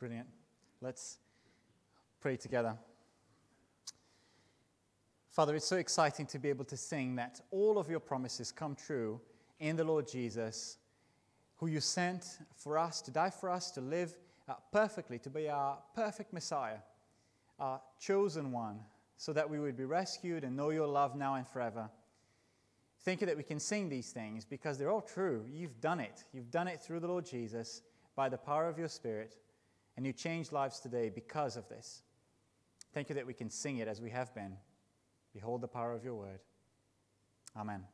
[0.00, 0.28] Brilliant.
[0.80, 1.18] Let's
[2.22, 2.74] pray together.
[5.28, 8.74] Father, it's so exciting to be able to sing that all of your promises come
[8.74, 9.20] true
[9.58, 10.78] in the Lord Jesus,
[11.56, 14.16] who you sent for us to die for us, to live
[14.48, 16.78] uh, perfectly, to be our perfect Messiah,
[17.58, 18.80] our chosen one,
[19.18, 21.90] so that we would be rescued and know your love now and forever.
[23.04, 25.44] Thank you that we can sing these things because they're all true.
[25.46, 26.24] You've done it.
[26.32, 27.82] You've done it through the Lord Jesus
[28.16, 29.36] by the power of your Spirit,
[30.00, 32.00] and you changed lives today because of this.
[32.94, 34.56] Thank you that we can sing it as we have been.
[35.34, 36.40] Behold the power of your word.
[37.54, 37.84] Amen.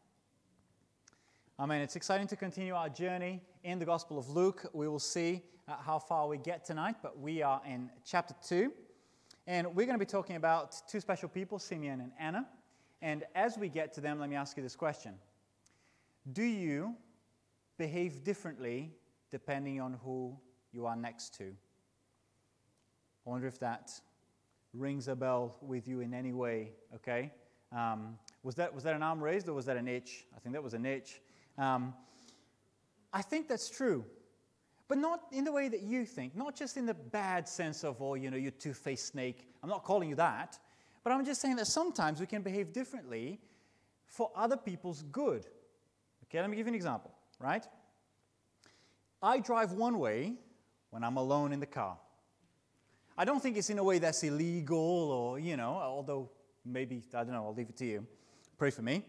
[1.59, 1.80] Amen.
[1.80, 4.70] It's exciting to continue our journey in the Gospel of Luke.
[4.73, 8.73] We will see uh, how far we get tonight, but we are in chapter 2.
[9.48, 12.47] And we're going to be talking about two special people, Simeon and Anna.
[13.02, 15.14] And as we get to them, let me ask you this question
[16.33, 16.95] Do you
[17.78, 18.92] behave differently
[19.28, 20.36] depending on who
[20.70, 21.52] you are next to?
[23.26, 23.90] I wonder if that
[24.72, 27.33] rings a bell with you in any way, okay?
[27.72, 30.27] Um, was, that, was that an arm raised or was that an itch?
[30.36, 31.20] I think that was an itch.
[31.58, 31.92] Um,
[33.12, 34.05] I think that's true.
[34.88, 38.00] But not in the way that you think, not just in the bad sense of,
[38.00, 39.48] oh, you know, you two faced snake.
[39.62, 40.58] I'm not calling you that.
[41.02, 43.40] But I'm just saying that sometimes we can behave differently
[44.06, 45.46] for other people's good.
[46.24, 47.66] Okay, let me give you an example, right?
[49.20, 50.34] I drive one way
[50.90, 51.98] when I'm alone in the car.
[53.19, 56.31] I don't think it's in a way that's illegal or, you know, although
[56.64, 58.06] maybe, I don't know, I'll leave it to you.
[58.58, 59.05] Pray for me.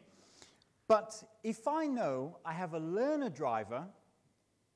[0.87, 3.85] But if I know I have a learner driver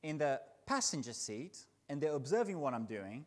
[0.03, 3.25] in the passenger seat and they're observing what I'm doing,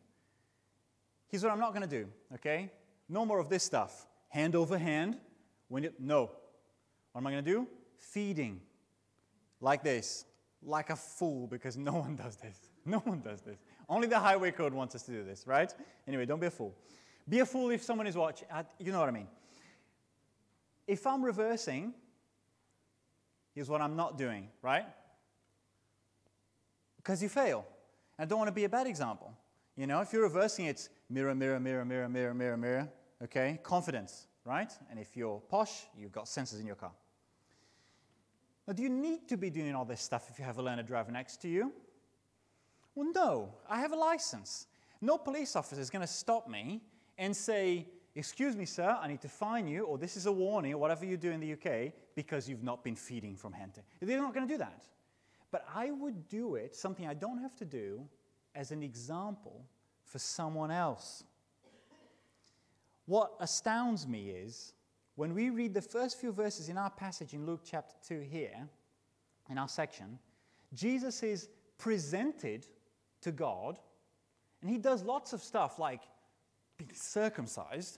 [1.27, 2.71] here's what I'm not going to do, okay?
[3.09, 4.05] No more of this stuff.
[4.29, 5.17] Hand over hand.
[5.69, 6.29] When you, no.
[7.11, 7.67] What am I going to do?
[7.97, 8.61] Feeding.
[9.61, 10.25] Like this.
[10.61, 12.69] Like a fool, because no one does this.
[12.85, 13.57] No one does this.
[13.87, 15.73] Only the highway code wants us to do this, right?
[16.07, 16.73] Anyway, don't be a fool.
[17.27, 18.47] Be a fool if someone is watching.
[18.79, 19.27] You know what I mean.
[20.87, 21.93] If I'm reversing,
[23.53, 24.85] here's what I'm not doing, right?
[26.97, 27.65] Because you fail.
[28.17, 29.33] I don't want to be a bad example.
[29.75, 32.89] You know, if you're reversing, it's mirror, mirror, mirror, mirror, mirror, mirror, mirror.
[33.23, 33.59] Okay?
[33.63, 34.71] Confidence, right?
[34.89, 36.91] And if you're posh, you've got sensors in your car.
[38.67, 40.83] Now, do you need to be doing all this stuff if you have a learner
[40.83, 41.71] driver next to you?
[42.95, 43.53] Well, no.
[43.69, 44.67] I have a license.
[45.01, 46.81] No police officer is going to stop me
[47.17, 50.73] and say, Excuse me, sir, I need to fine you, or this is a warning,
[50.73, 54.21] or whatever you do in the UK, because you've not been feeding from hen They're
[54.21, 54.85] not going to do that.
[55.51, 58.07] But I would do it, something I don't have to do,
[58.55, 59.65] as an example
[60.05, 61.25] for someone else.
[63.05, 64.71] What astounds me is
[65.15, 68.67] when we read the first few verses in our passage in Luke chapter 2 here,
[69.49, 70.19] in our section,
[70.73, 72.65] Jesus is presented
[73.25, 73.79] to God,
[74.61, 76.01] and he does lots of stuff like
[76.77, 77.97] being circumcised,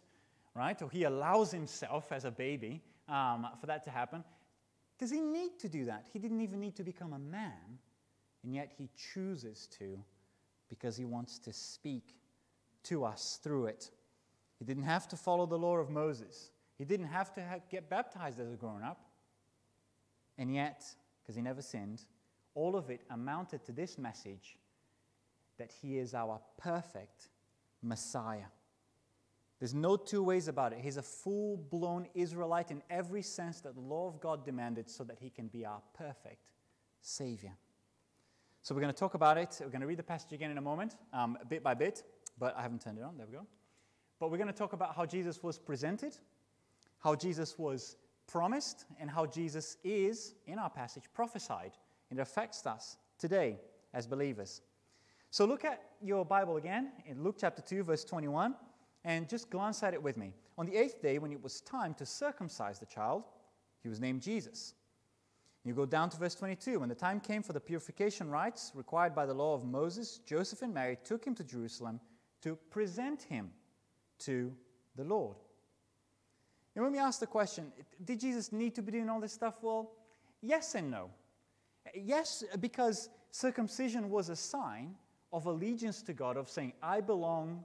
[0.56, 0.82] right?
[0.82, 4.24] Or he allows himself as a baby um, for that to happen.
[4.98, 6.08] Does he need to do that?
[6.12, 7.78] He didn't even need to become a man,
[8.44, 10.02] and yet he chooses to
[10.70, 12.16] because he wants to speak
[12.84, 13.92] to us through it.
[14.60, 16.52] He didn't have to follow the law of Moses.
[16.78, 19.02] He didn't have to have, get baptized as a grown up.
[20.38, 20.86] And yet,
[21.22, 22.06] because he never sinned,
[22.56, 24.58] all of it amounted to this message
[25.57, 27.29] that he is our perfect
[27.81, 28.50] Messiah.
[29.59, 30.79] There's no two ways about it.
[30.79, 35.03] He's a full blown Israelite in every sense that the law of God demanded so
[35.06, 36.51] that he can be our perfect
[37.01, 37.53] Savior.
[38.62, 39.57] So we're going to talk about it.
[39.59, 42.03] We're going to read the passage again in a moment, um, bit by bit,
[42.38, 43.18] but I haven't turned it on.
[43.18, 43.47] There we go.
[44.19, 46.18] But we're going to talk about how Jesus was presented,
[47.00, 47.97] how Jesus was
[48.28, 51.72] promised, and how Jesus is, in our passage, prophesied.
[52.12, 53.59] It affects us today
[53.94, 54.62] as believers.
[55.30, 58.56] So look at your Bible again in Luke chapter 2, verse 21,
[59.04, 60.34] and just glance at it with me.
[60.58, 63.24] On the eighth day, when it was time to circumcise the child,
[63.84, 64.74] he was named Jesus.
[65.64, 66.80] You go down to verse 22.
[66.80, 70.62] When the time came for the purification rites required by the law of Moses, Joseph
[70.62, 72.00] and Mary took him to Jerusalem
[72.42, 73.51] to present him
[74.19, 74.54] to
[74.96, 75.36] the Lord.
[76.75, 77.72] And when we ask the question,
[78.06, 79.56] did Jesus need to be doing all this stuff?
[79.62, 79.92] Well,
[80.42, 81.10] yes and no.
[81.94, 84.96] Yes, because circumcision was a sign
[85.31, 87.63] of allegiance to God, of saying, I belong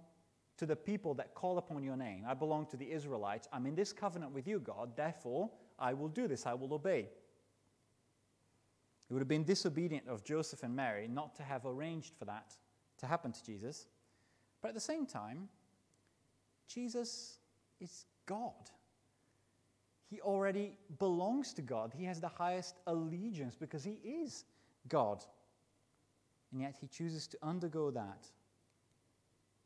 [0.57, 2.25] to the people that call upon your name.
[2.27, 3.49] I belong to the Israelites.
[3.53, 4.97] I'm in this covenant with you, God.
[4.97, 6.47] Therefore, I will do this.
[6.47, 7.09] I will obey.
[9.09, 12.55] It would have been disobedient of Joseph and Mary not to have arranged for that
[12.99, 13.87] to happen to Jesus.
[14.61, 15.49] But at the same time,
[16.69, 17.39] Jesus
[17.81, 18.71] is God.
[20.09, 21.93] He already belongs to God.
[21.97, 24.45] He has the highest allegiance because he is
[24.89, 25.25] God.
[26.53, 28.27] And yet he chooses to undergo that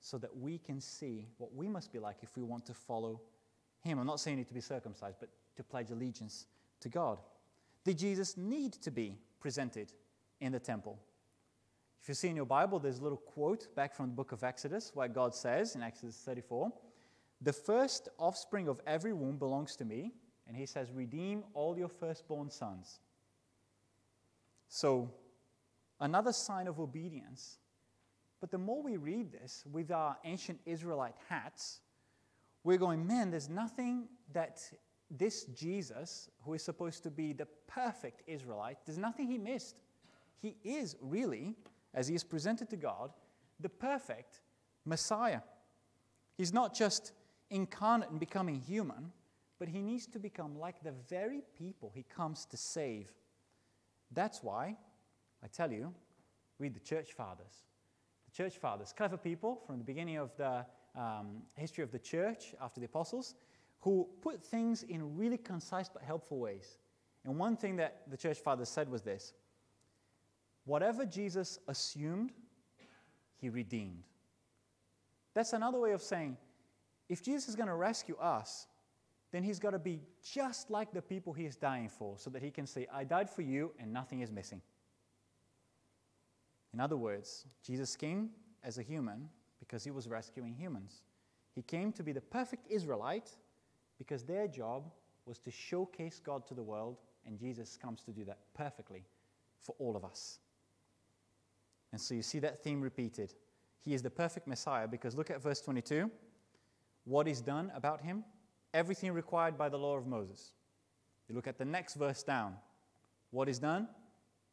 [0.00, 3.20] so that we can see what we must be like if we want to follow
[3.82, 3.98] him.
[3.98, 6.46] I'm not saying you need to be circumcised, but to pledge allegiance
[6.80, 7.18] to God.
[7.84, 9.92] Did Jesus need to be presented
[10.40, 10.98] in the temple?
[12.02, 14.44] If you see in your Bible, there's a little quote back from the book of
[14.44, 16.72] Exodus where God says in Exodus 34,
[17.42, 20.12] The first offspring of every womb belongs to me.
[20.46, 23.00] And he says, Redeem all your firstborn sons.
[24.68, 25.10] So,
[26.00, 27.58] another sign of obedience.
[28.40, 31.80] But the more we read this with our ancient Israelite hats,
[32.64, 34.60] we're going, man, there's nothing that
[35.10, 39.76] this Jesus, who is supposed to be the perfect Israelite, there's nothing he missed.
[40.42, 41.54] He is really,
[41.94, 43.10] as he is presented to God,
[43.60, 44.40] the perfect
[44.84, 45.40] Messiah.
[46.36, 47.12] He's not just
[47.50, 49.12] incarnate and becoming human,
[49.58, 53.08] but he needs to become like the very people he comes to save.
[54.12, 54.76] That's why,
[55.42, 55.92] I tell you,
[56.58, 57.64] read the church fathers.
[58.26, 62.54] The church fathers, clever people from the beginning of the um, history of the church
[62.60, 63.34] after the apostles,
[63.80, 66.78] who put things in really concise but helpful ways.
[67.24, 69.34] And one thing that the church fathers said was this
[70.64, 72.32] whatever Jesus assumed,
[73.36, 74.02] he redeemed.
[75.34, 76.36] That's another way of saying
[77.08, 78.66] if Jesus is going to rescue us,
[79.32, 82.42] then he's got to be just like the people he is dying for, so that
[82.42, 84.62] he can say, I died for you and nothing is missing.
[86.76, 88.28] In other words, Jesus came
[88.62, 91.02] as a human because he was rescuing humans.
[91.54, 93.30] He came to be the perfect Israelite
[93.96, 94.90] because their job
[95.24, 99.04] was to showcase God to the world, and Jesus comes to do that perfectly
[99.58, 100.38] for all of us.
[101.92, 103.32] And so you see that theme repeated.
[103.82, 106.10] He is the perfect Messiah because look at verse 22.
[107.04, 108.22] What is done about him?
[108.76, 110.52] everything required by the law of Moses.
[111.28, 112.54] You look at the next verse down.
[113.30, 113.88] What is done?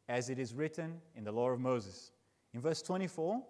[0.08, 2.10] As it is written in the law of Moses.
[2.54, 3.42] In verse 24,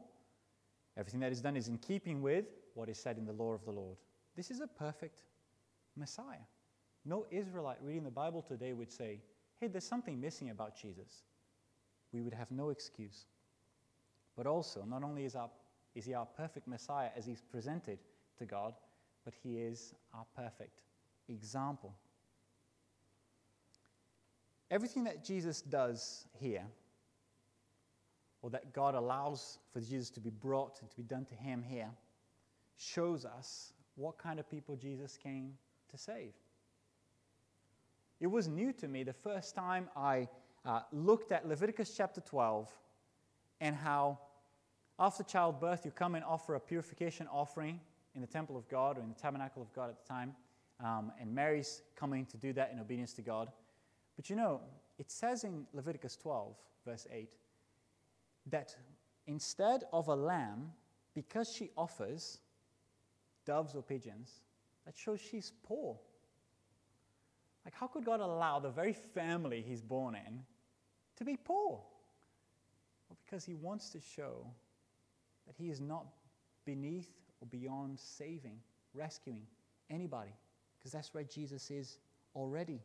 [0.97, 3.65] everything that is done is in keeping with what is said in the law of
[3.65, 3.99] the Lord.
[4.35, 5.21] This is a perfect
[5.95, 6.47] Messiah.
[7.05, 9.21] No Israelite reading the Bible today would say,
[9.61, 11.23] hey, there's something missing about Jesus.
[12.13, 13.27] We would have no excuse.
[14.37, 15.51] But also, not only is, our,
[15.95, 17.99] is he our perfect Messiah as he's presented
[18.39, 18.75] to God,
[19.25, 20.81] but he is our perfect
[21.29, 21.95] example.
[24.71, 26.65] Everything that Jesus does here,
[28.45, 31.63] or that God allows for Jesus to be brought and to be done to him
[31.63, 31.89] here,
[32.77, 35.55] shows us what kind of people Jesus came
[35.91, 36.35] to save.
[38.21, 40.29] It was new to me the first time I
[40.67, 42.71] uh, looked at Leviticus chapter 12
[43.63, 44.19] and how
[44.99, 47.81] after childbirth you come and offer a purification offering
[48.15, 50.35] in the temple of God or in the tabernacle of God at the time.
[50.85, 53.49] Um, and Mary's coming to do that in obedience to God.
[54.17, 54.61] But you know,
[54.99, 56.55] it says in Leviticus 12,
[56.85, 57.31] verse 8,
[58.51, 58.75] that
[59.27, 60.73] instead of a lamb,
[61.15, 62.41] because she offers
[63.45, 64.41] doves or pigeons,
[64.85, 65.97] that shows she's poor.
[67.65, 70.41] Like, how could God allow the very family he's born in
[71.17, 71.81] to be poor?
[73.09, 74.47] Well, because he wants to show
[75.47, 76.07] that he is not
[76.65, 77.11] beneath
[77.41, 78.59] or beyond saving,
[78.93, 79.47] rescuing
[79.91, 80.35] anybody,
[80.79, 81.99] because that's where Jesus is
[82.35, 82.81] already.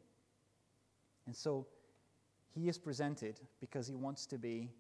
[1.26, 1.68] And so
[2.54, 4.72] he is presented because he wants to be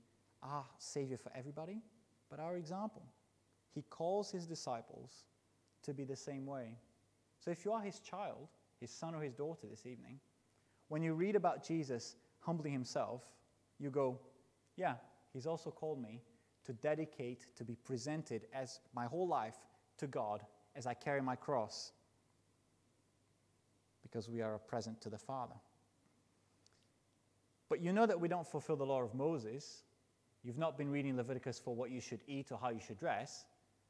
[0.44, 1.82] our Savior for everybody,
[2.30, 3.04] but our example.
[3.74, 5.26] He calls his disciples
[5.84, 6.78] to be the same way.
[7.40, 8.48] So if you are his child,
[8.80, 10.20] his son or his daughter this evening,
[10.88, 13.24] when you read about Jesus humbling himself,
[13.80, 14.20] you go,
[14.76, 14.96] yeah,
[15.34, 16.22] he's also called me
[16.66, 19.56] to dedicate, to be presented as my whole life
[19.98, 20.42] to God
[20.76, 21.92] as I carry my cross
[24.02, 25.56] because we are a present to the Father.
[27.70, 29.84] But you know that we don't fulfill the law of Moses.
[30.44, 33.46] You've not been reading Leviticus for what you should eat or how you should dress,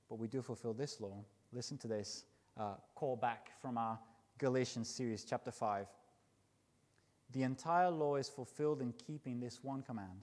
[0.10, 1.24] but we do fulfill this law.
[1.52, 2.26] Listen to this
[2.58, 4.00] uh, call back from our
[4.38, 5.88] Galatians series, chapter 5.
[7.32, 10.22] The entire law is fulfilled in keeping this one command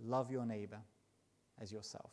[0.00, 0.78] love your neighbor
[1.60, 2.10] as yourself.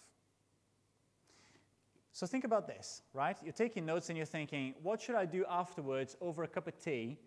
[2.13, 3.37] So think about this, right?
[3.43, 6.79] You're taking notes and you're thinking, what should I do afterwards over a cup of
[6.79, 7.17] tea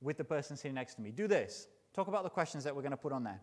[0.00, 1.10] with the person sitting next to me?
[1.10, 1.68] Do this.
[1.94, 3.40] Talk about the questions that we're going to put on there.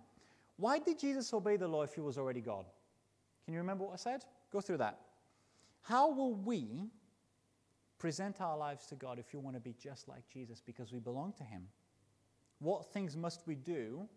[0.57, 2.65] Why did Jesus obey the law if he was already God?
[3.45, 4.25] Can you remember what I said?
[4.51, 4.99] Go through that.
[5.83, 6.89] How will we
[7.99, 10.99] present our lives to God if you want to be just like Jesus because we
[10.99, 11.67] belong to him?
[12.59, 14.07] What things must we do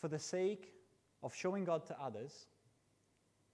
[0.00, 0.72] for the sake
[1.22, 2.46] of showing God to others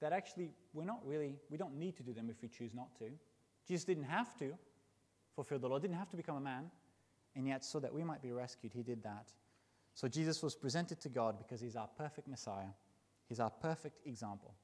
[0.01, 2.95] that actually we're not really, we don't need to do them if we choose not
[2.99, 3.07] to.
[3.67, 4.53] Jesus didn't have to
[5.35, 6.71] fulfill the law, didn't have to become a man,
[7.35, 9.33] and yet so that we might be rescued, he did that.
[9.95, 12.73] So Jesus was presented to God because he's our perfect Messiah,
[13.29, 14.55] he's our perfect example.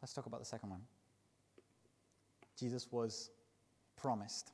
[0.00, 0.82] Let's talk about the second one.
[2.58, 3.30] Jesus was
[3.96, 4.52] promised.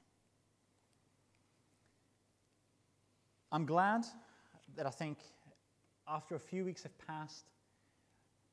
[3.53, 4.07] I'm glad
[4.77, 5.19] that I think
[6.07, 7.47] after a few weeks have passed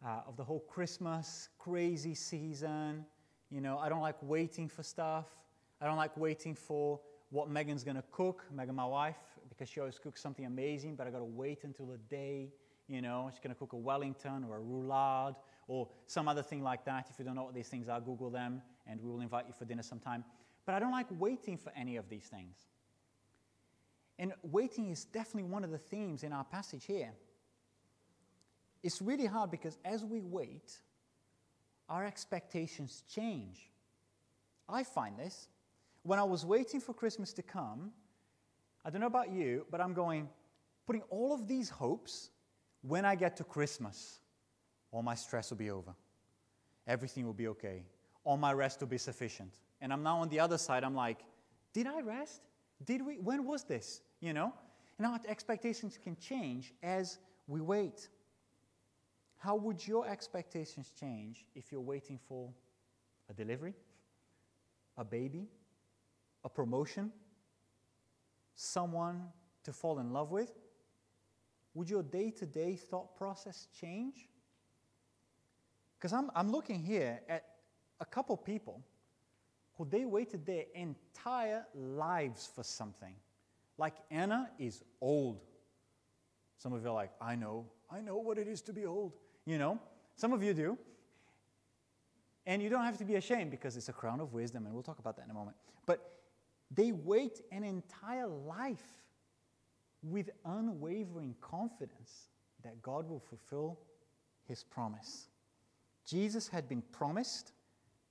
[0.04, 3.06] uh, of the whole Christmas crazy season,
[3.50, 5.28] you know, I don't like waiting for stuff.
[5.80, 7.00] I don't like waiting for
[7.30, 9.16] what Megan's going to cook, Megan, my wife,
[9.58, 12.50] because she always cooks something amazing, but I got to wait until the day,
[12.88, 15.36] you know, she's going to cook a Wellington or a roulade
[15.68, 17.08] or some other thing like that.
[17.10, 19.54] If you don't know what these things are, Google them and we will invite you
[19.58, 20.24] for dinner sometime.
[20.66, 22.56] But I don't like waiting for any of these things.
[24.20, 27.12] And waiting is definitely one of the themes in our passage here.
[28.84, 30.80] It's really hard because as we wait,
[31.90, 33.72] our expectations change.
[34.70, 35.48] I find this.
[36.04, 37.92] When I was waiting for Christmas to come,
[38.88, 40.30] I don't know about you, but I'm going,
[40.86, 42.30] putting all of these hopes
[42.82, 44.22] when I get to Christmas,
[44.92, 45.94] all my stress will be over.
[46.88, 47.84] Everything will be okay.
[48.24, 49.52] All my rest will be sufficient.
[49.82, 51.20] And I'm now on the other side, I'm like,
[51.74, 52.44] did I rest?
[52.86, 53.16] Did we?
[53.16, 54.04] When was this?
[54.22, 54.54] You know?
[54.98, 58.08] And our expectations can change as we wait.
[59.36, 62.54] How would your expectations change if you're waiting for
[63.30, 63.74] a delivery,
[64.96, 65.50] a baby,
[66.46, 67.12] a promotion,
[68.58, 69.24] someone
[69.64, 70.52] to fall in love with?
[71.76, 74.28] Would your day to day thought process change?
[75.98, 77.46] Because I'm, I'm looking here at
[78.00, 78.84] a couple people
[79.78, 83.14] who they waited their entire lives for something.
[83.78, 85.46] Like Anna is old.
[86.58, 89.14] Some of you are like, I know, I know what it is to be old.
[89.46, 89.80] You know,
[90.16, 90.78] some of you do.
[92.48, 94.82] And you don't have to be ashamed because it's a crown of wisdom, and we'll
[94.82, 95.58] talk about that in a moment.
[95.86, 96.17] But
[96.72, 99.04] they wait an entire life
[100.04, 102.30] with unwavering confidence
[102.64, 103.80] that God will fulfill
[104.48, 105.28] his promise.
[106.06, 107.52] Jesus had been promised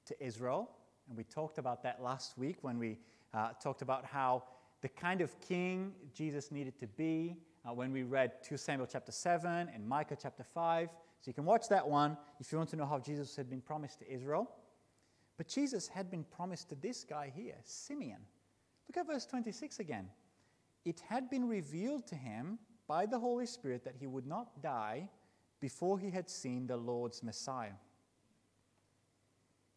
[0.07, 0.71] to Israel,
[1.09, 2.99] and we talked about that last week when we
[3.35, 4.45] uh, talked about how
[4.83, 9.13] the kind of king Jesus needed to be uh, when we read 2 Samuel chapter
[9.13, 10.89] 7 and Micah chapter 5.
[11.21, 13.61] So you can watch that one if you want to know how Jesus had been
[13.61, 14.51] promised to Israel.
[15.37, 18.21] But Jesus had been promised to this guy here, Simeon.
[18.89, 20.09] Look at verse 26 again.
[20.85, 25.09] It had been revealed to him by the Holy Spirit that he would not die
[25.61, 27.73] before he had seen the Lord's Messiah.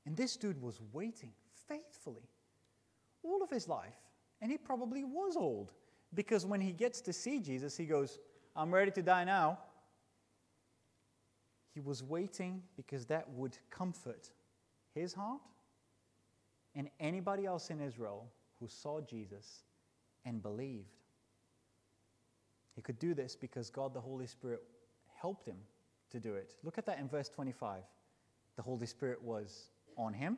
[0.06, 1.32] And this dude was waiting
[1.68, 2.30] faithfully
[3.24, 3.96] all of his life.
[4.42, 5.74] And he probably was old
[6.14, 8.20] because when he gets to see Jesus, he goes,
[8.56, 9.60] I'm ready to die now.
[11.74, 14.32] He was waiting because that would comfort
[14.96, 15.42] his heart
[16.76, 18.28] and anybody else in Israel
[18.60, 19.64] who saw Jesus
[20.26, 20.98] and believed.
[22.76, 24.64] He could do this because God the Holy Spirit
[25.22, 25.58] helped him
[26.12, 26.56] to do it.
[26.64, 27.84] Look at that in verse 25.
[28.56, 30.38] The Holy Spirit was on him.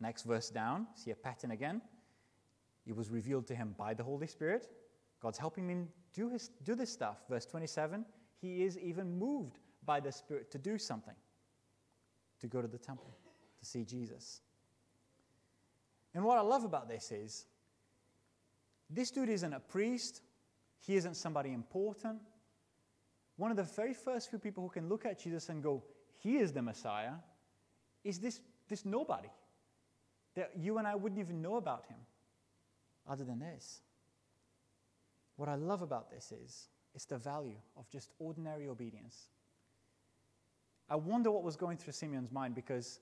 [0.00, 1.80] Next verse down, see a pattern again.
[2.86, 4.68] It was revealed to him by the Holy Spirit.
[5.20, 7.18] God's helping him do, his, do this stuff.
[7.28, 8.04] Verse 27
[8.44, 11.14] he is even moved by the Spirit to do something,
[12.40, 13.16] to go to the temple,
[13.58, 14.42] to see Jesus.
[16.14, 17.46] And what I love about this is
[18.88, 20.22] this dude isn't a priest,
[20.78, 22.20] he isn't somebody important.
[23.36, 25.82] One of the very first few people who can look at Jesus and go,
[26.22, 27.14] He is the Messiah,
[28.04, 29.28] is this, this nobody
[30.34, 31.98] that you and I wouldn't even know about him
[33.08, 33.80] other than this.
[35.36, 39.28] What I love about this is it's the value of just ordinary obedience.
[40.88, 43.00] I wonder what was going through Simeon's mind because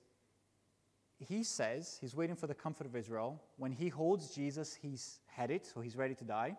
[1.23, 3.41] he says he's waiting for the comfort of Israel.
[3.57, 6.55] When he holds Jesus, he's had it, so he's ready to die.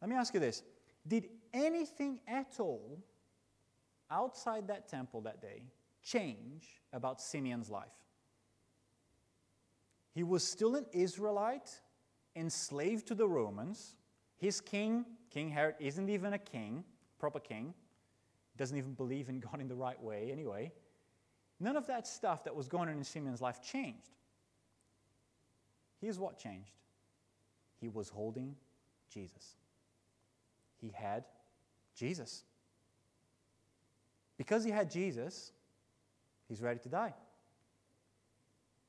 [0.00, 0.62] Let me ask you this
[1.06, 2.98] Did anything at all
[4.10, 5.62] outside that temple that day
[6.02, 7.88] change about Simeon's life?
[10.14, 11.80] He was still an Israelite,
[12.36, 13.96] enslaved to the Romans.
[14.36, 16.84] His king, King Herod, isn't even a king,
[17.18, 17.72] proper king.
[18.58, 20.72] Doesn't even believe in God in the right way, anyway.
[21.62, 24.10] None of that stuff that was going on in Simeon's life changed.
[26.00, 26.72] Here's what changed
[27.80, 28.56] he was holding
[29.08, 29.54] Jesus.
[30.80, 31.24] He had
[31.94, 32.42] Jesus.
[34.36, 35.52] Because he had Jesus,
[36.48, 37.14] he's ready to die.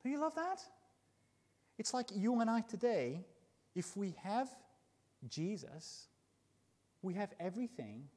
[0.02, 0.60] Do you love that?
[1.78, 3.20] It's like you and I today,
[3.76, 4.48] if we have
[5.28, 6.08] Jesus,
[7.02, 8.08] we have everything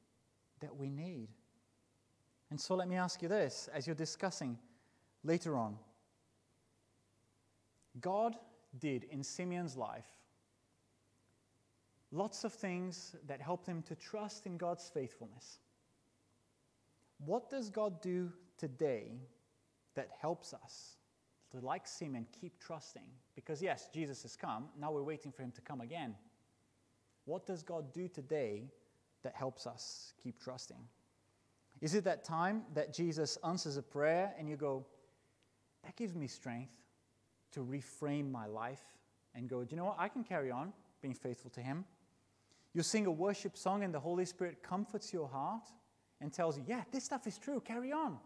[0.60, 1.28] that we need.
[2.50, 4.58] And so let me ask you this as you're discussing
[5.22, 5.76] later on.
[8.00, 8.36] God
[8.78, 10.06] did in Simeon's life
[12.10, 15.58] lots of things that helped him to trust in God's faithfulness.
[17.24, 19.20] What does God do today
[19.94, 20.96] that helps us
[21.50, 23.02] to, like Simeon, keep trusting?
[23.34, 24.68] Because, yes, Jesus has come.
[24.78, 26.14] Now we're waiting for him to come again.
[27.24, 28.70] What does God do today
[29.22, 30.78] that helps us keep trusting?
[31.80, 34.84] Is it that time that Jesus answers a prayer and you go,
[35.84, 36.72] that gives me strength
[37.52, 38.82] to reframe my life
[39.34, 39.96] and go, do you know what?
[39.98, 41.84] I can carry on being faithful to Him.
[42.74, 45.68] You sing a worship song and the Holy Spirit comforts your heart
[46.20, 48.18] and tells you, yeah, this stuff is true, carry on.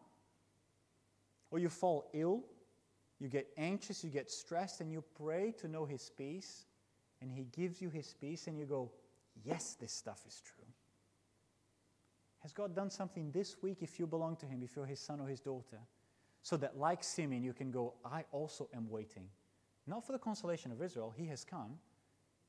[1.50, 2.42] Or you fall ill,
[3.20, 6.64] you get anxious, you get stressed, and you pray to know His peace,
[7.20, 8.90] and He gives you His peace, and you go,
[9.44, 10.61] yes, this stuff is true.
[12.42, 15.20] Has God done something this week if you belong to Him, if you're His son
[15.20, 15.78] or His daughter?
[16.42, 19.28] So that, like Simeon, you can go, I also am waiting.
[19.86, 21.78] Not for the consolation of Israel, He has come,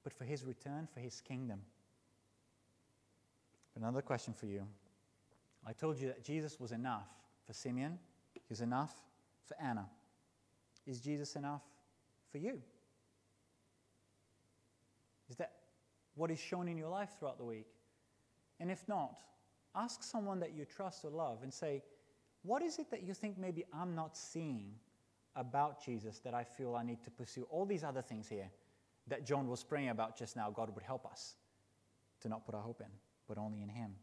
[0.04, 1.62] but for His return, for His kingdom.
[3.76, 4.68] Another question for you.
[5.66, 7.08] I told you that Jesus was enough
[7.46, 8.00] for Simeon,
[8.34, 8.94] He was enough
[9.46, 9.88] for Anna.
[10.88, 11.62] Is Jesus enough
[12.32, 12.60] for you?
[15.30, 15.52] Is that
[16.16, 17.68] what is shown in your life throughout the week?
[18.60, 19.22] And if not,
[19.76, 21.84] ask someone that you trust or love and say,
[22.44, 24.74] What is it that you think maybe I'm not seeing
[25.36, 27.48] about Jesus that I feel I need to pursue?
[27.50, 28.50] All these other things here
[29.08, 31.36] that John was praying about just now, God would help us
[32.22, 32.92] to not put our hope in,
[33.28, 33.96] but only in Him.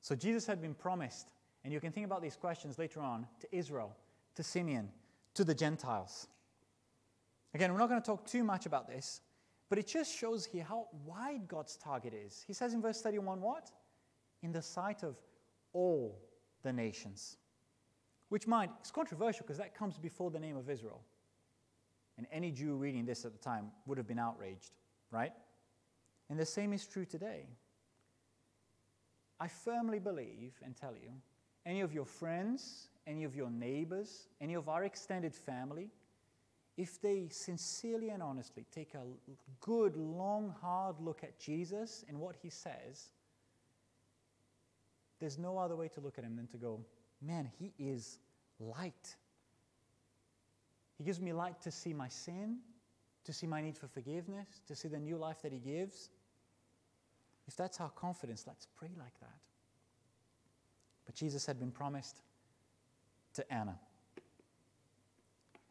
[0.00, 1.32] So Jesus had been promised,
[1.64, 3.96] and you can think about these questions later on to Israel,
[4.36, 4.90] to Simeon,
[5.34, 6.28] to the Gentiles.
[7.54, 9.20] Again, we're not going to talk too much about this,
[9.68, 12.44] but it just shows here how wide God's target is.
[12.46, 13.70] He says in verse 31 what?
[14.42, 15.16] In the sight of
[15.72, 16.18] all
[16.62, 17.36] the nations.
[18.28, 21.02] Which mind, it's controversial because that comes before the name of Israel.
[22.16, 24.72] And any Jew reading this at the time would have been outraged,
[25.10, 25.32] right?
[26.28, 27.46] And the same is true today.
[29.40, 31.10] I firmly believe and tell you,
[31.64, 35.90] any of your friends, any of your neighbors, any of our extended family,
[36.78, 39.02] if they sincerely and honestly take a
[39.60, 43.08] good, long, hard look at Jesus and what he says,
[45.18, 46.80] there's no other way to look at him than to go,
[47.20, 48.20] man, he is
[48.60, 49.16] light.
[50.96, 52.58] He gives me light to see my sin,
[53.24, 56.10] to see my need for forgiveness, to see the new life that He gives.
[57.46, 59.38] If that's our confidence, let's pray like that.
[61.06, 62.20] But Jesus had been promised
[63.34, 63.78] to Anna.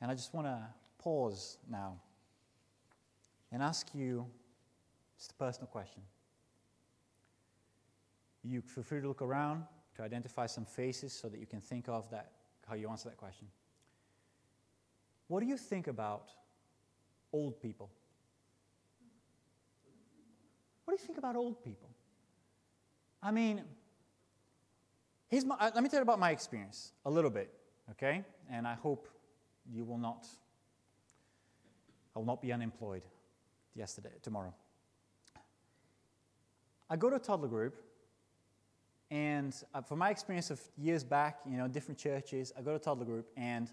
[0.02, 0.60] And I just want to
[0.98, 2.00] pause now
[3.52, 4.26] and ask you
[5.18, 6.02] just a personal question.
[8.44, 9.64] You feel free to look around
[9.96, 12.32] to identify some faces so that you can think of that
[12.68, 13.48] how you answer that question.
[15.28, 16.30] What do you think about
[17.34, 17.90] old people?
[20.86, 21.90] What do you think about old people?
[23.22, 23.64] I mean,
[25.46, 27.54] my, uh, let me tell you about my experience a little bit,
[27.92, 28.24] okay?
[28.50, 29.10] And I hope
[29.70, 30.28] you will not,
[32.18, 33.04] I will not be unemployed
[33.76, 34.52] yesterday, tomorrow.
[36.90, 37.76] I go to a toddler group,
[39.12, 42.78] and uh, from my experience of years back, you know, different churches, I go to
[42.78, 43.72] a toddler group, and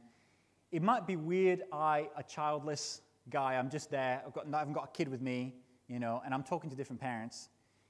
[0.72, 4.74] it might be weird, I, a childless guy, I'm just there, I've got, I haven't
[4.74, 5.54] got a kid with me,
[5.88, 7.48] you know, and I'm talking to different parents.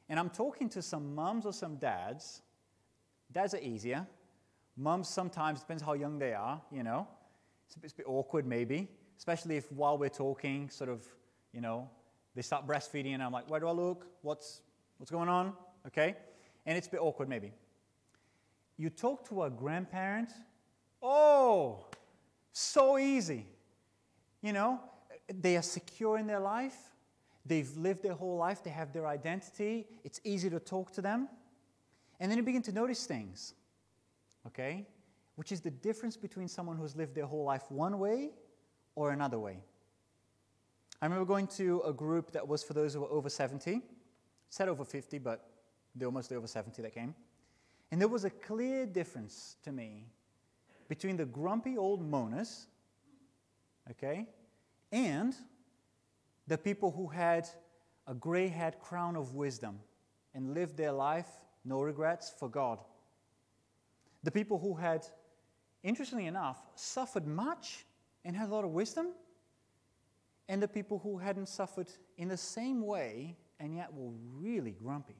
[0.08, 2.42] And I'm talking to some mums or some dads.
[3.32, 4.06] Dads are easier.
[4.76, 7.08] Mums sometimes, depends how young they are, you know.
[7.66, 11.04] It's a bit, it's a bit awkward maybe, especially if while we're talking, sort of,
[11.52, 11.88] you know,
[12.34, 14.06] they start breastfeeding and I'm like, where do I look?
[14.22, 14.60] What's,
[14.98, 15.52] what's going on?
[15.86, 16.16] Okay?
[16.66, 17.52] And it's a bit awkward maybe.
[18.76, 20.30] You talk to a grandparent,
[21.02, 21.86] oh,
[22.52, 23.46] so easy.
[24.42, 24.80] You know,
[25.32, 26.76] they are secure in their life.
[27.46, 28.64] They've lived their whole life.
[28.64, 29.86] They have their identity.
[30.02, 31.28] It's easy to talk to them.
[32.18, 33.54] And then you begin to notice things,
[34.46, 34.86] okay?
[35.36, 38.30] Which is the difference between someone who's lived their whole life one way
[38.94, 39.58] or another way.
[41.00, 43.82] I remember going to a group that was for those who were over 70.
[44.48, 45.50] said over 50, but
[45.94, 47.14] they were mostly over 70 that came.
[47.90, 50.06] And there was a clear difference to me
[50.88, 52.66] between the grumpy old moaners,
[53.90, 54.26] okay,
[54.92, 55.34] and
[56.46, 57.48] the people who had
[58.06, 59.80] a gray haired crown of wisdom
[60.34, 61.28] and lived their life,
[61.64, 62.78] no regrets, for God.
[64.22, 65.06] The people who had,
[65.82, 67.84] interestingly enough, suffered much
[68.24, 69.08] and had a lot of wisdom,
[70.48, 75.16] and the people who hadn't suffered in the same way and yet were really grumpy.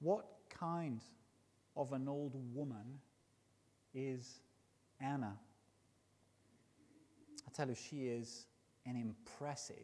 [0.00, 1.00] What kind
[1.76, 3.00] of an old woman
[3.94, 4.40] is
[5.00, 5.38] Anna.
[7.46, 8.46] I tell you, she is
[8.86, 9.76] an impressive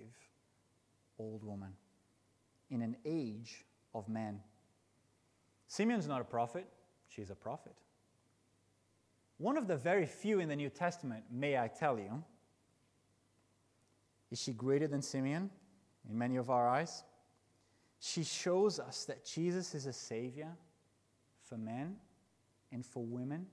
[1.19, 1.73] old woman
[2.71, 4.41] in an age of men.
[5.69, 6.67] Simeon's not a prophet,
[7.09, 7.75] she's a prophet.
[9.41, 12.23] One of the very few in the New Testament, may I tell you.
[14.31, 15.49] Is she greater than Simeon
[16.09, 17.05] in many of our eyes?
[18.01, 20.51] She shows us that Jesus is a Savior
[21.43, 21.97] for men
[22.71, 23.47] and for women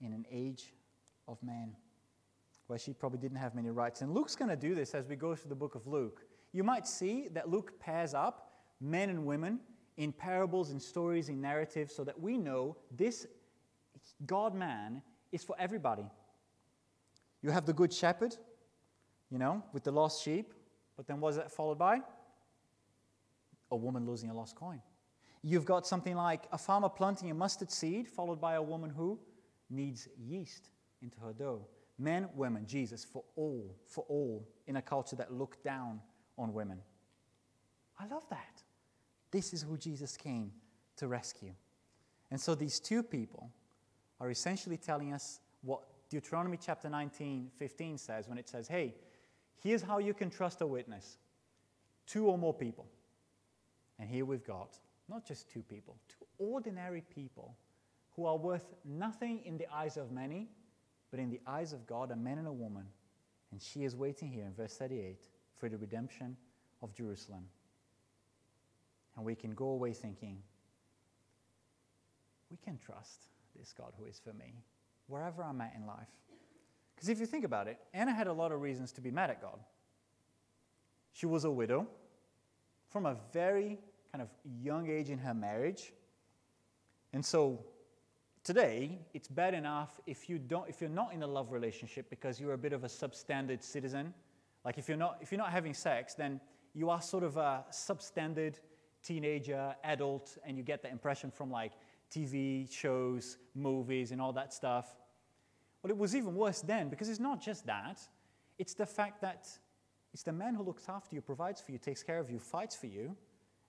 [0.00, 0.72] in an age
[1.26, 1.74] of man
[2.68, 4.02] where she probably didn't have many rights.
[4.02, 6.22] And Luke's going to do this as we go through the book of Luke.
[6.52, 9.58] You might see that Luke pairs up men and women
[9.96, 13.26] in parables and stories and narratives so that we know this
[14.26, 16.04] God man is for everybody.
[17.42, 18.36] You have the good shepherd,
[19.30, 20.52] you know, with the lost sheep,
[20.96, 22.00] but then was that followed by?
[23.70, 24.80] A woman losing a lost coin.
[25.42, 29.18] You've got something like a farmer planting a mustard seed, followed by a woman who
[29.70, 31.66] needs yeast into her dough.
[31.98, 36.00] Men, women, Jesus, for all, for all, in a culture that looked down
[36.38, 36.78] on women.
[37.98, 38.62] I love that.
[39.30, 40.52] This is who Jesus came
[40.96, 41.54] to rescue.
[42.30, 43.50] And so these two people
[44.22, 48.94] are essentially telling us what Deuteronomy chapter 19, 15 says when it says, hey,
[49.60, 51.18] here's how you can trust a witness
[52.06, 52.86] two or more people.
[53.98, 54.76] And here we've got
[55.08, 57.56] not just two people, two ordinary people
[58.14, 60.48] who are worth nothing in the eyes of many,
[61.10, 62.84] but in the eyes of God, a man and a woman.
[63.50, 65.18] And she is waiting here in verse 38
[65.56, 66.36] for the redemption
[66.80, 67.44] of Jerusalem.
[69.16, 70.38] And we can go away thinking,
[72.50, 73.26] we can trust
[73.58, 74.62] this God who is for me,
[75.06, 76.08] wherever I'm at in life.
[76.94, 79.30] Because if you think about it, Anna had a lot of reasons to be mad
[79.30, 79.58] at God.
[81.12, 81.86] She was a widow
[82.88, 83.78] from a very
[84.12, 84.28] kind of
[84.62, 85.92] young age in her marriage.
[87.12, 87.64] And so
[88.44, 92.40] today, it's bad enough if, you don't, if you're not in a love relationship because
[92.40, 94.14] you're a bit of a substandard citizen.
[94.64, 96.40] Like if you're, not, if you're not having sex, then
[96.74, 98.56] you are sort of a substandard
[99.02, 101.72] teenager, adult, and you get the impression from like
[102.14, 104.86] TV shows, movies, and all that stuff.
[105.82, 108.00] Well, it was even worse then because it's not just that,
[108.58, 109.48] it's the fact that
[110.12, 112.76] it's the man who looks after you, provides for you, takes care of you, fights
[112.76, 113.16] for you,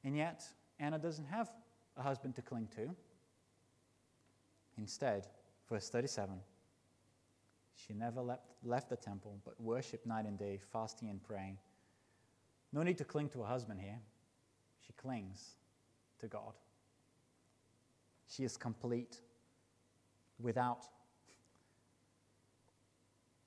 [0.04, 0.44] and yet
[0.80, 1.52] Anna doesn't have
[1.98, 2.90] a husband to cling to.
[4.78, 5.28] Instead,
[5.70, 6.40] verse 37
[7.76, 11.58] she never left, left the temple, but worshiped night and day, fasting and praying.
[12.72, 14.00] No need to cling to a husband here.
[14.86, 15.56] She clings
[16.20, 16.54] to God.
[18.28, 19.20] She is complete
[20.40, 20.86] without.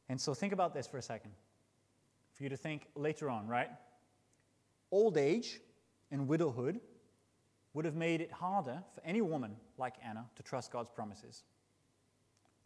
[0.09, 1.33] And so think about this for a second.
[2.35, 3.71] For you to think later on, right?
[4.91, 5.61] Old age
[6.11, 6.81] and widowhood
[7.75, 11.45] would have made it harder for any woman like Anna to trust God's promises.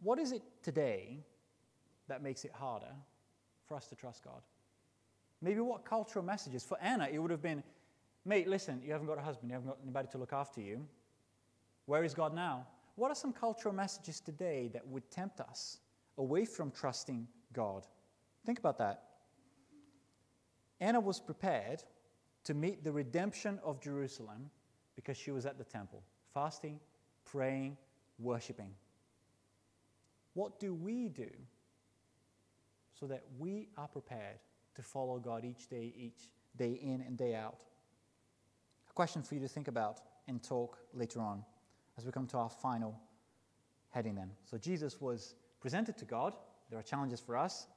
[0.01, 1.19] What is it today
[2.07, 2.93] that makes it harder
[3.67, 4.41] for us to trust God?
[5.41, 6.63] Maybe what cultural messages?
[6.63, 7.63] For Anna, it would have been,
[8.25, 10.85] mate, listen, you haven't got a husband, you haven't got anybody to look after you.
[11.85, 12.67] Where is God now?
[12.95, 15.79] What are some cultural messages today that would tempt us
[16.17, 17.87] away from trusting God?
[18.45, 19.03] Think about that.
[20.79, 21.83] Anna was prepared
[22.43, 24.49] to meet the redemption of Jerusalem
[24.95, 26.79] because she was at the temple, fasting,
[27.25, 27.77] praying,
[28.19, 28.71] worshiping.
[30.33, 31.29] What do we do
[32.99, 34.39] so that we are prepared
[34.75, 37.57] to follow God each day, each day in and day out?
[38.89, 41.43] A question for you to think about and talk later on
[42.01, 42.99] as we come to our final
[43.91, 44.31] heading then.
[44.49, 46.35] So Jesus was presented to God.
[46.69, 47.67] There are challenges for us,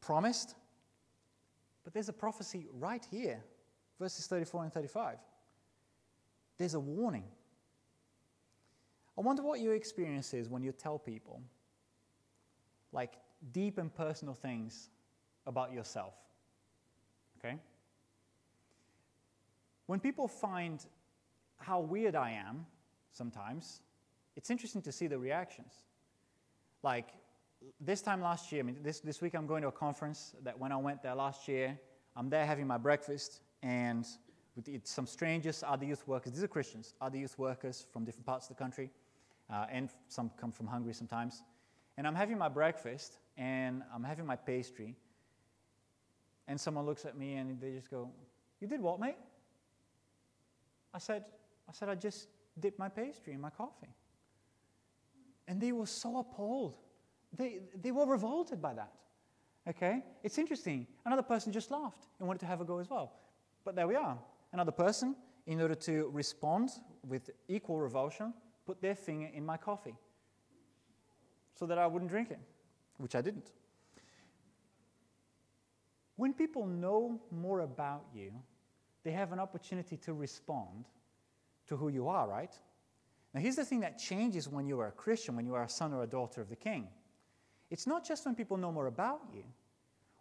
[0.00, 0.54] promised,
[1.84, 3.42] but there's a prophecy right here,
[4.00, 5.18] verses 34 and 35.
[6.56, 7.24] There's a warning.
[9.18, 11.42] I wonder what your experience is when you tell people,
[12.92, 13.14] like
[13.52, 14.88] deep and personal things
[15.46, 16.14] about yourself.
[17.38, 17.56] Okay?
[19.86, 20.84] When people find
[21.58, 22.64] how weird I am
[23.16, 23.80] sometimes,
[24.36, 25.72] it's interesting to see the reactions.
[26.82, 27.08] Like
[27.80, 30.58] this time last year, I mean, this, this week I'm going to a conference that
[30.58, 31.78] when I went there last year,
[32.14, 34.06] I'm there having my breakfast, and
[34.54, 38.48] with some strangers, other youth workers, these are Christians, other youth workers from different parts
[38.48, 38.90] of the country,
[39.52, 41.42] uh, and some come from Hungary sometimes.
[41.98, 44.94] And I'm having my breakfast, and I'm having my pastry,
[46.48, 48.10] and someone looks at me and they just go,
[48.60, 49.16] You did what, mate?
[50.94, 51.24] I said,
[51.68, 53.94] I said, I just dip my pastry in my coffee.
[55.48, 56.76] And they were so appalled.
[57.36, 58.92] They, they were revolted by that.
[59.68, 60.02] Okay?
[60.22, 60.86] It's interesting.
[61.04, 63.12] Another person just laughed and wanted to have a go as well.
[63.64, 64.18] But there we are.
[64.52, 65.16] Another person,
[65.46, 66.70] in order to respond
[67.06, 68.32] with equal revulsion,
[68.64, 69.94] put their finger in my coffee
[71.54, 72.40] so that I wouldn't drink it,
[72.98, 73.52] which I didn't.
[76.16, 78.32] When people know more about you,
[79.04, 80.86] they have an opportunity to respond
[81.68, 82.54] to who you are, right?
[83.34, 85.68] Now, here's the thing that changes when you are a Christian, when you are a
[85.68, 86.88] son or a daughter of the king.
[87.70, 89.44] It's not just when people know more about you.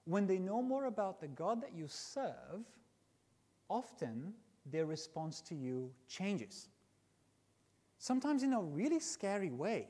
[0.06, 2.66] When they know more about the God that you serve,
[3.70, 4.34] often
[4.66, 6.70] their response to you changes.
[8.00, 9.88] Sometimes in a really scary way,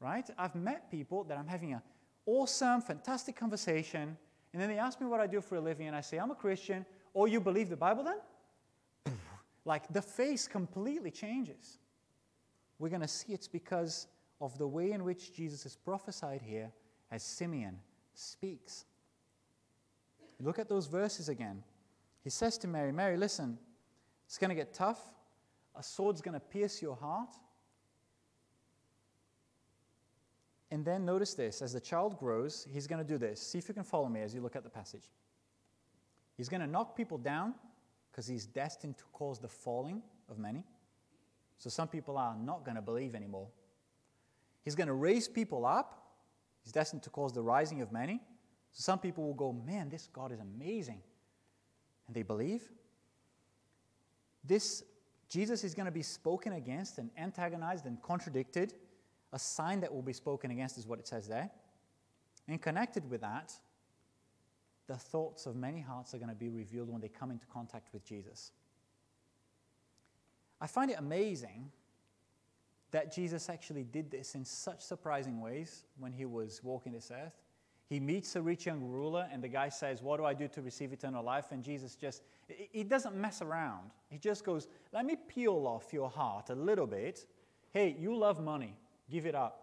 [0.00, 0.28] right?
[0.38, 1.82] I've met people that I'm having an
[2.26, 4.16] awesome, fantastic conversation,
[4.52, 6.30] and then they ask me what I do for a living, and I say, I'm
[6.30, 6.84] a Christian.
[7.14, 8.18] Oh, you believe the Bible then?
[9.64, 11.78] Like the face completely changes.
[12.78, 14.08] We're going to see it's because
[14.40, 16.72] of the way in which Jesus is prophesied here
[17.10, 17.78] as Simeon
[18.14, 18.84] speaks.
[20.40, 21.62] Look at those verses again.
[22.24, 23.58] He says to Mary, Mary, listen,
[24.26, 25.00] it's going to get tough.
[25.76, 27.30] A sword's going to pierce your heart.
[30.72, 33.40] And then notice this as the child grows, he's going to do this.
[33.40, 35.12] See if you can follow me as you look at the passage.
[36.36, 37.54] He's going to knock people down
[38.12, 40.62] because he's destined to cause the falling of many.
[41.58, 43.48] So some people are not going to believe anymore.
[44.64, 46.12] He's going to raise people up.
[46.62, 48.20] He's destined to cause the rising of many.
[48.72, 51.00] So some people will go, Man, this God is amazing.
[52.06, 52.62] And they believe.
[54.44, 54.84] This
[55.28, 58.74] Jesus is going to be spoken against and antagonized and contradicted
[59.32, 61.50] a sign that will be spoken against is what it says there.
[62.48, 63.52] And connected with that,
[64.86, 67.88] the thoughts of many hearts are going to be revealed when they come into contact
[67.92, 68.52] with Jesus.
[70.60, 71.70] I find it amazing
[72.90, 77.32] that Jesus actually did this in such surprising ways when he was walking this earth.
[77.88, 80.62] He meets a rich young ruler, and the guy says, What do I do to
[80.62, 81.46] receive eternal life?
[81.50, 83.90] And Jesus just, he doesn't mess around.
[84.08, 87.26] He just goes, Let me peel off your heart a little bit.
[87.72, 88.76] Hey, you love money.
[89.10, 89.62] Give it up.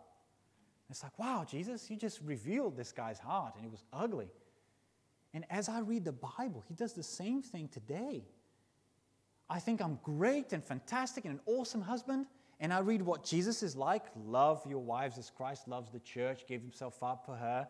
[0.89, 4.29] It's like, wow, Jesus, you just revealed this guy's heart, and it was ugly.
[5.33, 8.23] And as I read the Bible, he does the same thing today.
[9.49, 12.27] I think I'm great and fantastic and an awesome husband.
[12.59, 16.45] And I read what Jesus is like love your wives as Christ loves the church,
[16.47, 17.67] gave himself up for her.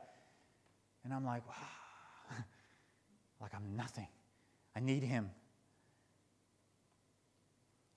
[1.04, 2.38] And I'm like, wow,
[3.42, 4.08] like I'm nothing.
[4.76, 5.30] I need him.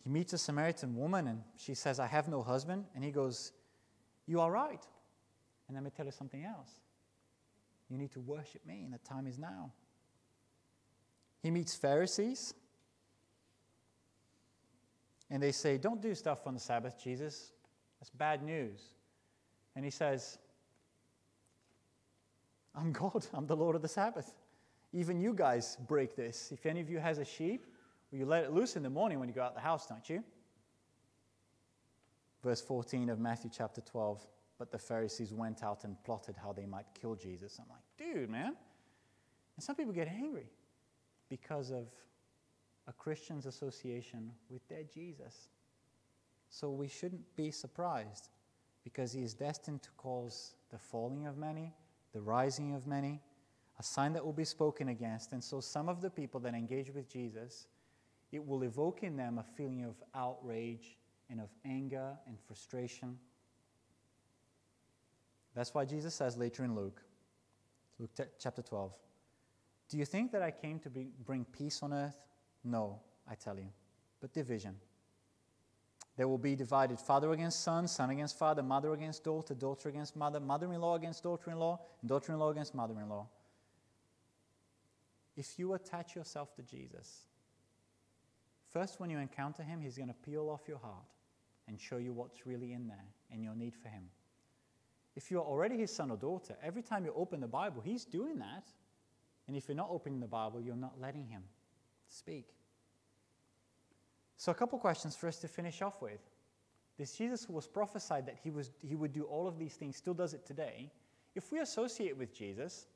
[0.03, 2.87] He meets a Samaritan woman and she says, I have no husband.
[2.94, 3.53] And he goes,
[4.27, 4.85] you are right.
[5.68, 6.70] And let me tell you something else.
[7.92, 9.70] You need to worship me, and the time is now.
[11.42, 12.55] He meets Pharisees,
[15.31, 17.52] and they say, Don't do stuff on the Sabbath, Jesus.
[18.00, 18.81] That's bad news.
[19.76, 20.38] And he says,
[22.74, 24.33] I'm God, I'm the Lord of the Sabbath.
[24.94, 26.50] Even you guys break this.
[26.50, 27.66] If any of you has a sheep,
[28.11, 30.09] well, you let it loose in the morning when you go out the house, don't
[30.09, 30.24] you?
[32.42, 34.26] verse 14 of Matthew chapter 12.
[34.62, 37.59] But the Pharisees went out and plotted how they might kill Jesus.
[37.59, 38.55] I'm like, dude, man.
[39.57, 40.53] And some people get angry
[41.29, 41.88] because of
[42.87, 45.48] a Christian's association with dead Jesus.
[46.48, 48.29] So we shouldn't be surprised
[48.85, 51.75] because he is destined to cause the falling of many,
[52.12, 53.20] the rising of many,
[53.81, 55.33] a sign that will be spoken against.
[55.33, 57.66] And so some of the people that engage with Jesus,
[58.31, 60.98] it will evoke in them a feeling of outrage
[61.29, 63.18] and of anger and frustration.
[65.55, 67.03] That's why Jesus says later in Luke,
[67.99, 68.95] Luke t- chapter 12,
[69.88, 72.17] Do you think that I came to bring, peace on earth?
[72.65, 73.69] No, I tell you,
[74.21, 74.77] but division.
[76.17, 80.15] There will be divided father against son, son against father, mother against daughter, daughter against
[80.15, 83.09] mother, mother in law against daughter in law, and daughter in law against mother in
[83.09, 83.29] law.
[85.37, 87.23] If you attach yourself to Jesus,
[88.71, 91.07] first when you encounter him, he's going to peel off your heart
[91.69, 94.05] and show you what's really in there and your need for Him.
[95.14, 98.38] If you're already His son or daughter, every time you open the Bible, He's doing
[98.38, 98.68] that.
[99.46, 101.42] And if you're not opening the Bible, you're not letting Him
[102.09, 102.46] speak.
[104.37, 106.20] So, a couple questions for us to finish off with.
[106.98, 110.14] This Jesus was prophesied that he, was, he would do all of these things, still
[110.14, 110.90] does it today.
[111.35, 112.87] If we associate with Jesus,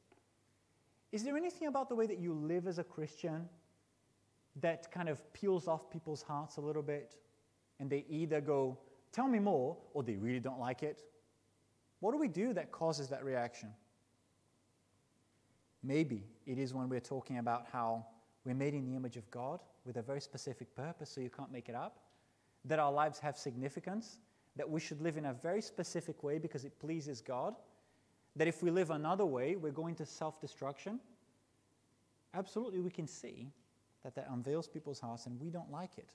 [1.13, 3.49] is there anything about the way that you live as a Christian
[4.61, 7.17] that kind of peels off people's hearts a little bit?
[7.79, 8.79] and they either go,
[9.13, 11.03] Tell me more, or they really don't like it.
[12.01, 13.71] What do we do that causes that reaction?
[15.83, 18.07] Maybe it is when we're talking about how
[18.45, 21.53] we're made in the image of God with a very specific purpose, so you can't
[21.53, 21.99] make it up,
[22.65, 24.19] that our lives have significance,
[24.57, 27.55] that we should live in a very specific way because it pleases God,
[28.35, 31.01] that if we live another way, we're going to self destruction.
[32.35, 33.49] Absolutely, we can see
[34.03, 36.11] that that unveils people's hearts and we don't like it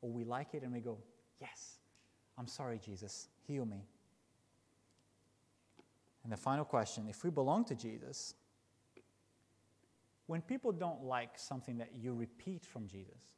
[0.00, 0.98] or we like it and we go,
[1.40, 1.78] Yes,
[2.36, 3.84] I'm sorry, Jesus, heal me.
[6.24, 8.34] And the final question if we belong to Jesus,
[10.26, 13.36] when people don't like something that you repeat from Jesus,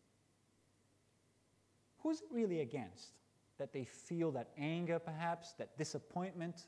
[1.99, 3.13] who's it really against?
[3.61, 6.67] that they feel that anger, perhaps, that disappointment,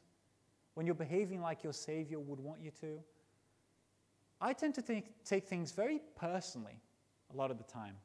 [0.74, 3.00] when you're behaving like your Savior would want you to.
[4.42, 6.78] I tend to think, take things very personally
[7.32, 7.96] a lot of the time.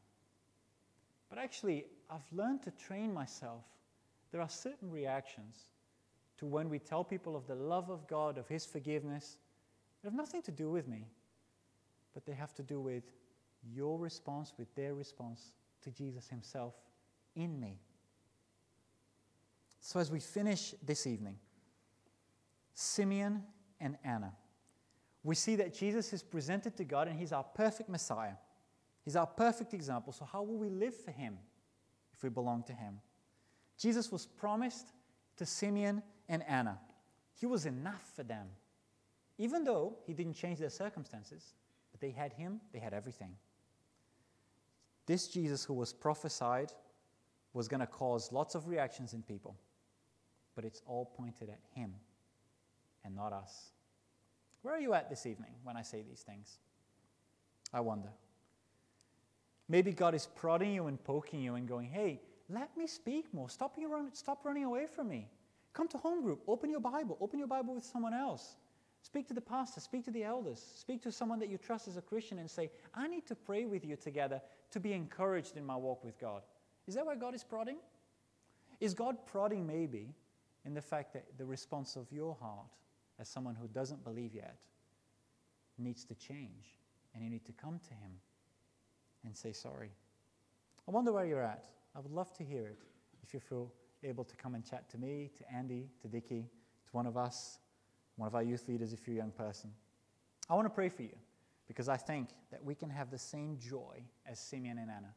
[1.30, 3.66] But actually, I've learned to train myself.
[4.32, 5.66] There are certain reactions
[6.38, 9.38] to when we tell people of the love of God, of His forgiveness,
[10.02, 11.08] that have nothing to do with me,
[12.14, 13.04] but they have to do with
[13.64, 16.74] your response, with their response to Jesus Himself
[17.36, 17.80] in me.
[19.80, 21.38] So, as we finish this evening,
[22.74, 23.44] Simeon
[23.80, 24.34] and Anna,
[25.24, 28.36] we see that Jesus is presented to God and He's our perfect Messiah.
[29.04, 30.14] He's our perfect example.
[30.14, 31.38] So, how will we live for Him
[32.14, 33.00] if we belong to Him?
[33.78, 34.88] Jesus was promised
[35.38, 36.80] to Simeon and Anna.
[37.40, 38.48] He was enough for them.
[39.38, 41.54] Even though He didn't change their circumstances,
[41.92, 43.36] but they had Him, they had everything.
[45.06, 46.74] This Jesus who was prophesied
[47.54, 49.56] was going to cause lots of reactions in people,
[50.56, 51.94] but it's all pointed at Him
[53.06, 53.72] and not us.
[54.62, 56.58] Where are you at this evening when I say these things?
[57.74, 58.10] I wonder.
[59.70, 63.50] Maybe God is prodding you and poking you and going, hey, let me speak more.
[63.50, 65.30] Stop, run, stop running away from me.
[65.74, 66.42] Come to home group.
[66.48, 67.18] Open your Bible.
[67.20, 68.56] Open your Bible with someone else.
[69.02, 69.80] Speak to the pastor.
[69.80, 70.64] Speak to the elders.
[70.76, 73.66] Speak to someone that you trust as a Christian and say, I need to pray
[73.66, 76.42] with you together to be encouraged in my walk with God.
[76.88, 77.78] Is that where God is prodding?
[78.80, 80.14] Is God prodding maybe
[80.66, 82.68] in the fact that the response of your heart
[83.20, 84.58] as someone who doesn't believe yet
[85.78, 86.76] needs to change
[87.14, 88.12] and you need to come to Him
[89.26, 89.92] and say sorry.
[90.88, 91.66] I wonder where you're at.
[91.98, 92.78] I would love to hear it
[93.24, 93.72] if you feel
[94.04, 96.46] able to come and chat to me, to Andy, to Dickie,
[96.86, 97.58] to one of us,
[98.18, 99.72] one of our youth leaders if you're a young person.
[100.48, 101.16] I want to pray for you
[101.68, 105.14] because I think that we can have the same joy as Simeon and Anna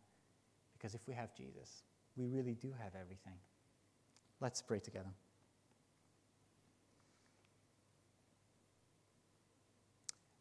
[0.73, 1.83] because if we have Jesus,
[2.17, 3.37] we really do have everything.
[4.41, 5.11] Let's pray together.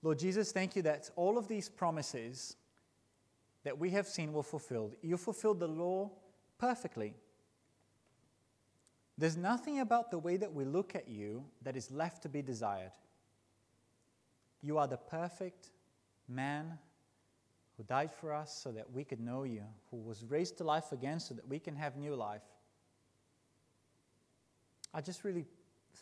[0.02, 2.56] Lord Jesus, thank you that all of these promises
[3.65, 4.95] that we have seen were fulfilled.
[5.02, 6.12] You fulfilled the law
[6.60, 7.15] perfectly.
[9.17, 12.41] There's nothing about the way that we look at you that is left to be
[12.41, 12.91] desired.
[14.62, 15.72] You are the perfect
[16.28, 16.78] man
[17.76, 20.91] who died for us so that we could know you, who was raised to life
[20.91, 22.43] again so that we can have new life.
[24.93, 25.45] I just really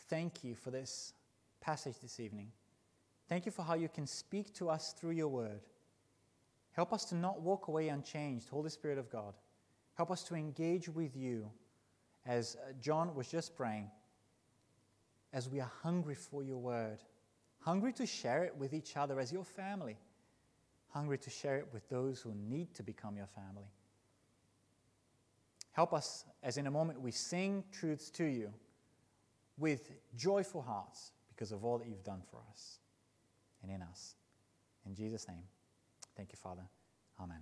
[0.10, 1.14] thank you for this
[1.62, 2.52] passage this evening.
[3.28, 5.62] Thank you for how you can speak to us through your word.
[6.72, 9.34] Help us to not walk away unchanged, Holy Spirit of God.
[9.98, 11.50] Help us to engage with you
[12.28, 13.90] as uh, John was just praying,
[15.34, 17.00] as we are hungry for your word,
[17.60, 19.98] hungry to share it with each other as your family,
[20.90, 23.72] hungry to share it with those who need to become your family.
[25.72, 28.54] Help us as in a moment we sing truths to you
[29.58, 32.78] with joyful hearts because of all that you've done for us
[33.64, 34.14] and in us.
[34.86, 35.44] In Jesus' name,
[36.16, 36.64] thank you, Father.
[37.20, 37.42] Amen.